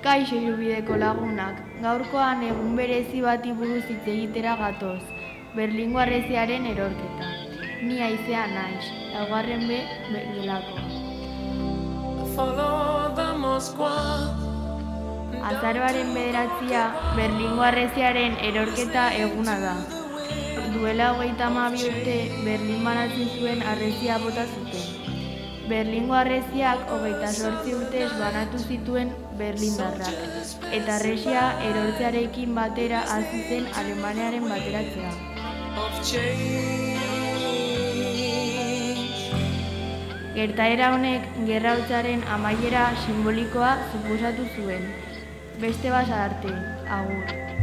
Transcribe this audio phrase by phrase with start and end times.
[0.00, 5.02] Kaixo irubideko lagunak, gaurkoan egun berezi bati buruz hitz egitera gatoz,
[5.56, 7.26] Berlingo arreziaren erorketa.
[7.82, 9.80] Ni aizea naiz, laugarren be
[10.38, 10.78] belako.
[15.50, 16.86] Azaroaren bederatzia,
[17.18, 19.74] Berlingo arreziaren erorketa eguna da.
[20.78, 22.16] Duela hogeita urte,
[22.48, 24.99] Berlin banatzen zuen arrezia bota zuten.
[25.70, 30.16] Berlingo arreziak hogeita sortzi urtez banatu zituen Berlindarrak,
[30.78, 35.12] eta arrezia erortzearekin batera hasi zen Alemaniaren bateratzea.
[40.34, 44.90] Gertaera honek gerra hotzaren amaiera simbolikoa suposatu zuen.
[45.62, 46.58] Beste basa arte,
[46.98, 47.59] agur.